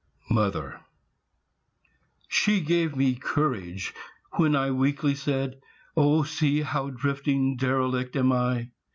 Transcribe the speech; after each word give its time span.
MOTHER 0.31 0.81
She 2.27 2.59
gave 2.61 2.95
me 2.95 3.13
courage 3.13 3.93
when 4.37 4.55
I 4.55 4.71
weakly 4.71 5.13
said, 5.13 5.61
"O 5.95 6.23
see 6.23 6.61
how 6.61 6.89
drifting, 6.89 7.55
derelict, 7.55 8.15
am 8.15 8.31
I! 8.31 8.71